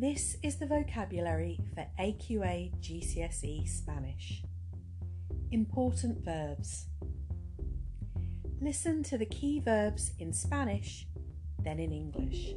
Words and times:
This 0.00 0.36
is 0.44 0.54
the 0.58 0.66
vocabulary 0.66 1.58
for 1.74 1.84
AQA 1.98 2.70
GCSE 2.80 3.68
Spanish. 3.68 4.44
Important 5.50 6.24
verbs. 6.24 6.86
Listen 8.60 9.02
to 9.02 9.18
the 9.18 9.26
key 9.26 9.58
verbs 9.58 10.12
in 10.20 10.32
Spanish, 10.32 11.08
then 11.64 11.80
in 11.80 11.90
English. 11.90 12.54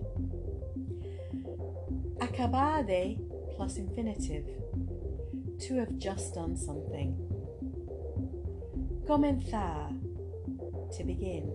Acabar 2.20 2.86
de 2.86 3.20
plus 3.56 3.78
infinitive. 3.78 4.46
To 5.62 5.80
have 5.80 5.98
just 5.98 6.36
done 6.36 6.56
something. 6.56 7.18
Comenzar. 9.08 9.90
To 10.96 11.04
begin. 11.04 11.52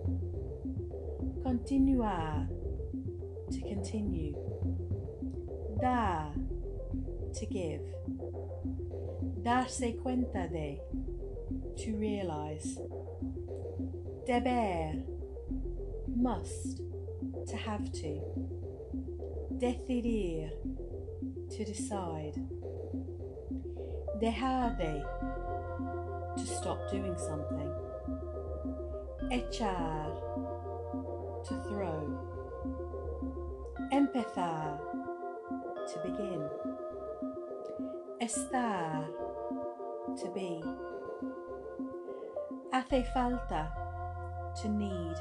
Continuar. 1.45 2.45
To 3.53 3.61
continue. 3.61 4.35
Dar. 5.79 6.33
To 7.33 7.45
give. 7.45 7.81
Darse 9.43 9.95
cuenta 10.01 10.47
de. 10.49 10.79
To 11.77 11.95
realize. 11.97 12.79
Deber. 14.25 15.03
Must. 16.15 16.81
To 17.47 17.55
have 17.55 17.91
to. 17.91 18.21
Decidir. 19.57 20.49
To 21.51 21.63
decide. 21.63 22.33
Dejar 24.19 24.77
de. 24.77 25.05
To 26.37 26.45
stop 26.45 26.89
doing 26.89 27.15
something. 27.17 27.71
Echar. 29.31 30.11
To 31.45 31.53
throw. 31.69 32.17
Empezar. 33.91 34.96
To 35.87 35.99
begin. 36.03 36.49
Estar. 38.21 39.07
To 40.17 40.29
be. 40.33 40.63
Hace 42.73 43.07
falta. 43.13 43.71
To 44.61 44.69
need. 44.69 45.15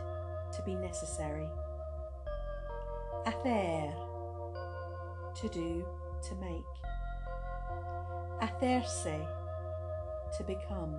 To 0.53 0.63
be 0.65 0.75
necessary. 0.75 1.49
Hacer. 3.25 3.93
To 5.41 5.49
do. 5.49 5.87
To 6.29 6.35
make. 6.37 6.75
Hacerse. 8.41 9.27
To 10.37 10.45
become. 10.45 10.97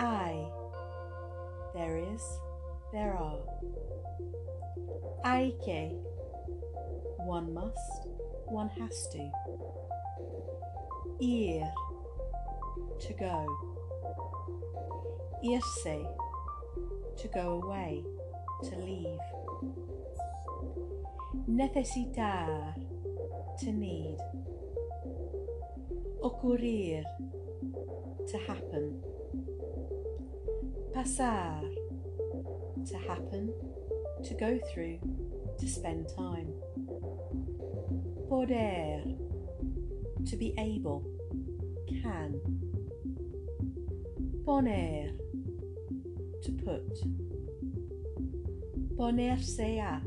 Hay, 0.00 0.48
There 1.74 1.98
is. 1.98 2.40
There 2.92 3.16
are. 3.16 3.38
Que. 5.64 5.92
One 7.18 7.54
must. 7.54 8.08
One 8.46 8.68
has 8.70 9.08
to. 9.12 9.30
Ir. 11.20 11.70
To 12.98 13.12
go. 13.14 13.46
Irse. 15.44 16.04
To 17.16 17.28
go 17.28 17.62
away. 17.62 18.02
To 18.64 18.76
leave. 18.76 19.20
Necesitar. 21.48 22.74
To 23.60 23.72
need. 23.72 24.18
Ocurrir. 26.22 27.04
To 28.28 28.38
happen. 28.38 29.00
Pasar. 30.92 31.79
To 32.86 32.96
happen. 32.96 33.52
To 34.24 34.34
go 34.34 34.58
through. 34.72 34.98
To 35.58 35.68
spend 35.68 36.08
time. 36.16 36.52
Poder. 38.28 39.02
To 40.26 40.36
be 40.36 40.54
able. 40.58 41.04
Can. 42.02 42.40
Poner. 44.44 45.12
To 46.42 46.52
put. 46.52 46.90
Ponerse 48.96 49.60
a. 49.60 50.00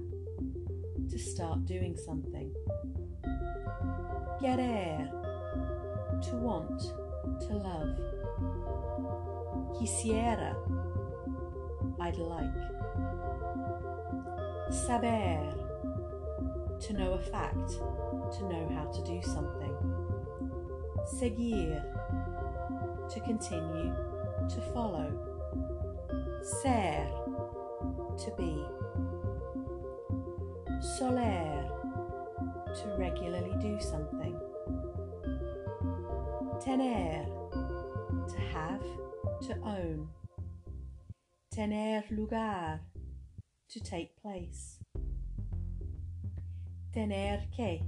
To 1.09 1.19
start 1.19 1.65
doing 1.65 1.95
something. 1.95 2.51
Querer. 4.39 5.09
To 6.23 6.35
want. 6.35 6.81
To 7.47 7.53
love. 7.55 7.97
Quisiera. 9.77 10.82
I'd 12.03 12.17
like. 12.17 12.51
Saber. 14.69 15.53
To 16.81 16.93
know 16.93 17.13
a 17.13 17.17
fact. 17.17 17.69
To 17.69 18.43
know 18.49 18.69
how 18.75 18.91
to 18.91 19.01
do 19.05 19.21
something. 19.21 19.73
Seguir. 21.05 21.81
To 23.09 23.19
continue. 23.21 23.95
To 24.49 24.61
follow. 24.73 25.09
Ser. 26.61 27.07
To 28.17 28.31
be. 28.37 28.65
Soler. 30.97 31.69
To 32.75 32.95
regularly 32.97 33.55
do 33.61 33.79
something. 33.79 34.37
Tener. 36.59 37.25
To 38.27 38.39
have. 38.51 38.83
To 39.47 39.55
own. 39.63 40.09
Tener 41.53 42.03
lugar. 42.09 42.79
To 43.69 43.79
take 43.79 44.19
place. 44.19 44.79
Tener 46.91 47.43
que. 47.55 47.83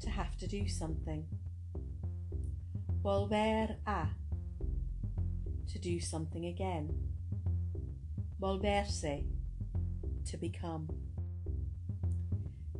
To 0.00 0.10
have 0.10 0.36
to 0.36 0.46
do 0.46 0.68
something. 0.68 1.24
Volver 3.02 3.76
a. 3.86 4.08
To 5.72 5.78
do 5.78 5.98
something 5.98 6.44
again. 6.44 6.90
Volverse. 8.38 9.24
To 10.26 10.36
become. 10.36 10.90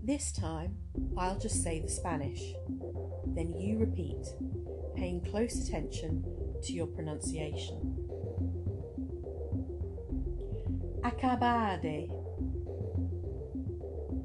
This 0.02 0.32
time, 0.32 0.76
I'll 1.16 1.38
just 1.38 1.62
say 1.62 1.80
the 1.80 1.88
Spanish. 1.88 2.52
Then 3.28 3.54
you 3.58 3.78
repeat, 3.78 4.26
paying 4.94 5.24
close 5.24 5.66
attention 5.66 6.26
to 6.62 6.72
your 6.74 6.88
pronunciation. 6.88 8.13
Acabar 11.04 11.82
de. 11.82 12.08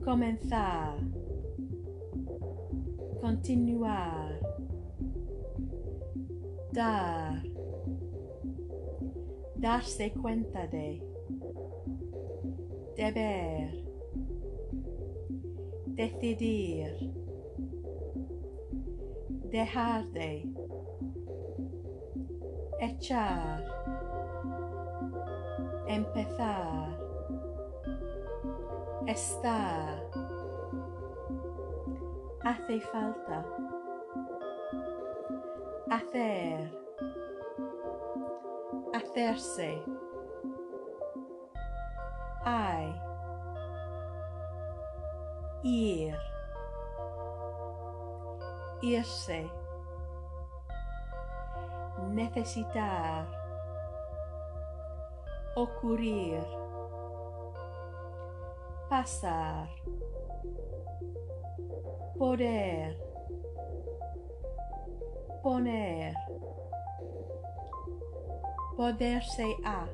Comenzar. 0.05 0.97
Continuar. 3.19 4.39
Dar. 6.71 7.43
Darse 9.57 10.13
cuenta 10.13 10.67
de. 10.67 11.03
Deber. 12.95 13.83
Decidir. 15.85 17.11
Dejar 19.51 20.07
de. 20.13 20.49
Echar. 22.79 23.78
Empezar. 25.89 26.87
Estar. 29.07 30.03
Hace 32.43 32.79
falta. 32.79 33.43
Hacer. 35.89 36.71
Hacerse. 38.93 39.83
Hay. 42.45 43.01
Ir. 45.63 46.15
Irse. 48.83 49.49
Necesitar. 52.11 53.38
Ocurrir. 55.59 56.39
Pasar. 58.87 59.67
Poder. 62.17 62.97
Poner. 65.43 66.13
Poderse 68.77 69.57
a. 69.65 69.85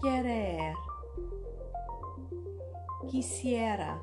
Querer. 0.00 0.74
Quisiera. 3.10 4.00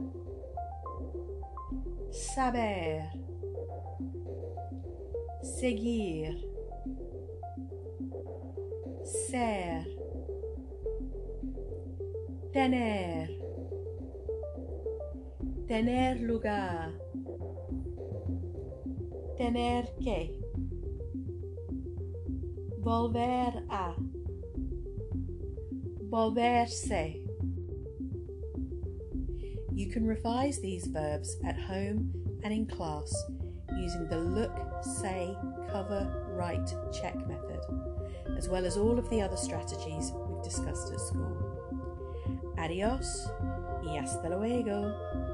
Saber. 2.11 3.11
Seguir. 5.41 6.44
Ser. 9.35 9.83
Tener. 12.53 13.27
Tener 15.67 16.15
lugar. 16.21 16.93
Tener 19.37 19.83
que. 20.01 20.39
Volver 22.79 23.61
a. 23.69 23.93
Volverse. 26.09 27.21
You 29.73 29.89
can 29.91 30.07
revise 30.07 30.61
these 30.61 30.87
verbs 30.87 31.35
at 31.45 31.59
home 31.59 32.13
and 32.45 32.53
in 32.53 32.67
class 32.67 33.13
using 33.77 34.07
the 34.07 34.17
look, 34.17 34.57
say, 35.01 35.35
cover, 35.69 36.07
write, 36.37 36.73
check 36.93 37.15
method, 37.27 37.59
as 38.37 38.49
well 38.49 38.65
as 38.65 38.77
all 38.77 38.97
of 38.97 39.09
the 39.09 39.21
other 39.21 39.37
strategies 39.37 40.11
we've 40.27 40.43
discussed 40.43 40.91
at 40.93 40.99
school. 40.99 41.35
Adios 42.57 43.27
y 43.83 43.97
hasta 43.97 44.29
luego. 44.29 45.24